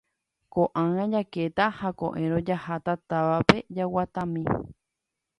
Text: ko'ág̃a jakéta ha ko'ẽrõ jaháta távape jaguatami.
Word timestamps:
ko'ág̃a 0.53 1.03
jakéta 1.13 1.65
ha 1.79 1.89
ko'ẽrõ 2.03 2.39
jaháta 2.47 2.93
távape 3.13 3.57
jaguatami. 3.81 4.43